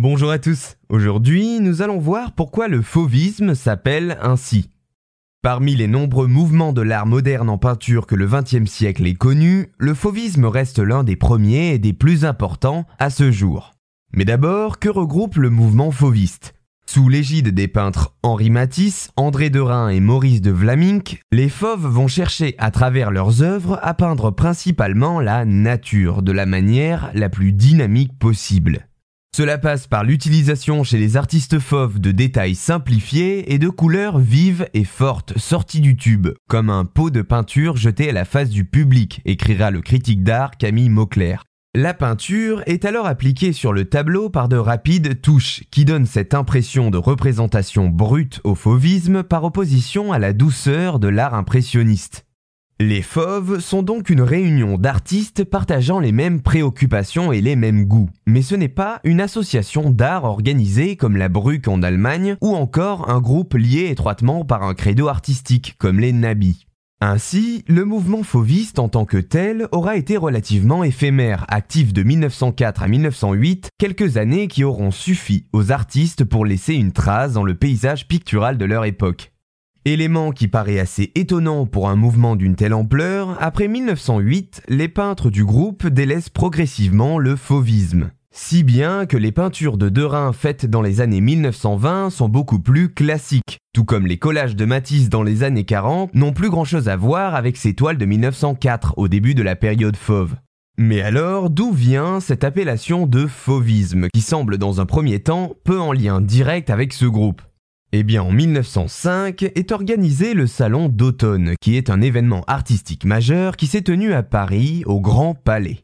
[0.00, 0.76] Bonjour à tous.
[0.90, 4.70] Aujourd'hui, nous allons voir pourquoi le fauvisme s'appelle ainsi.
[5.42, 9.72] Parmi les nombreux mouvements de l'art moderne en peinture que le XXe siècle ait connu,
[9.76, 13.74] le fauvisme reste l'un des premiers et des plus importants à ce jour.
[14.12, 16.54] Mais d'abord, que regroupe le mouvement fauviste?
[16.86, 22.06] Sous l'égide des peintres Henri Matisse, André Derain et Maurice de Vlaminck, les fauves vont
[22.06, 27.50] chercher à travers leurs œuvres à peindre principalement la nature de la manière la plus
[27.50, 28.87] dynamique possible.
[29.36, 34.68] Cela passe par l'utilisation chez les artistes fauves de détails simplifiés et de couleurs vives
[34.74, 38.64] et fortes sorties du tube, comme un pot de peinture jeté à la face du
[38.64, 41.44] public, écrira le critique d'art Camille Mauclair.
[41.74, 46.34] La peinture est alors appliquée sur le tableau par de rapides touches qui donnent cette
[46.34, 52.24] impression de représentation brute au fauvisme par opposition à la douceur de l'art impressionniste.
[52.80, 58.08] Les fauves sont donc une réunion d'artistes partageant les mêmes préoccupations et les mêmes goûts.
[58.24, 63.10] Mais ce n'est pas une association d'art organisée comme la Bruck en Allemagne ou encore
[63.10, 66.66] un groupe lié étroitement par un credo artistique comme les Nabis.
[67.00, 72.84] Ainsi, le mouvement fauviste en tant que tel aura été relativement éphémère, actif de 1904
[72.84, 77.56] à 1908, quelques années qui auront suffi aux artistes pour laisser une trace dans le
[77.56, 79.32] paysage pictural de leur époque.
[79.88, 85.30] Élément qui paraît assez étonnant pour un mouvement d'une telle ampleur, après 1908, les peintres
[85.30, 88.10] du groupe délaissent progressivement le fauvisme.
[88.30, 92.92] Si bien que les peintures de Derain faites dans les années 1920 sont beaucoup plus
[92.92, 96.90] classiques, tout comme les collages de Matisse dans les années 40 n'ont plus grand chose
[96.90, 100.36] à voir avec ces toiles de 1904 au début de la période fauve.
[100.76, 105.80] Mais alors, d'où vient cette appellation de fauvisme qui semble dans un premier temps peu
[105.80, 107.40] en lien direct avec ce groupe?
[107.92, 113.56] Eh bien, en 1905 est organisé le Salon d'automne, qui est un événement artistique majeur
[113.56, 115.78] qui s'est tenu à Paris, au Grand Palais.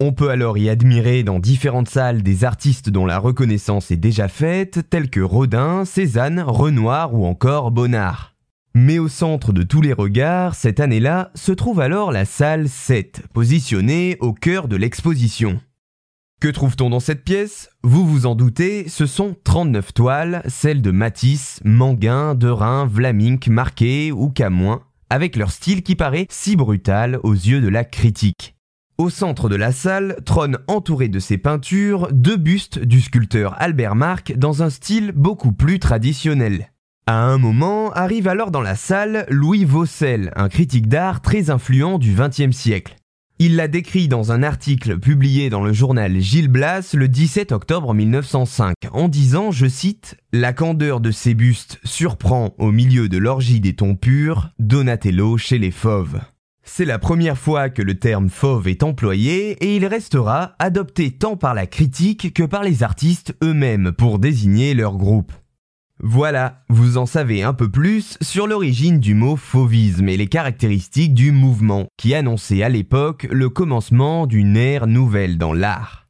[0.00, 4.28] On peut alors y admirer dans différentes salles des artistes dont la reconnaissance est déjà
[4.28, 8.34] faite, tels que Rodin, Cézanne, Renoir ou encore Bonnard.
[8.74, 13.22] Mais au centre de tous les regards, cette année-là, se trouve alors la salle 7,
[13.32, 15.60] positionnée au cœur de l'exposition.
[16.44, 17.70] Que trouve-t-on dans cette pièce?
[17.82, 24.12] Vous vous en doutez, ce sont 39 toiles, celles de Matisse, Manguin, Derain, Vlaminck, Marquet
[24.12, 28.56] ou Camoin, avec leur style qui paraît si brutal aux yeux de la critique.
[28.98, 33.94] Au centre de la salle trône entouré de ces peintures deux bustes du sculpteur Albert
[33.94, 36.72] Marc dans un style beaucoup plus traditionnel.
[37.06, 41.98] À un moment arrive alors dans la salle Louis Vaucel, un critique d'art très influent
[41.98, 42.96] du XXe siècle.
[43.40, 47.92] Il l'a décrit dans un article publié dans le journal Gilles Blas le 17 octobre
[47.92, 53.58] 1905 en disant, je cite, La candeur de ces bustes surprend au milieu de l'orgie
[53.58, 56.20] des tons purs Donatello chez les fauves.
[56.62, 61.36] C'est la première fois que le terme fauve est employé et il restera adopté tant
[61.36, 65.32] par la critique que par les artistes eux-mêmes pour désigner leur groupe.
[66.00, 71.14] Voilà, vous en savez un peu plus sur l'origine du mot fauvisme et les caractéristiques
[71.14, 76.03] du mouvement qui annonçait à l'époque le commencement d'une ère nouvelle dans l'art.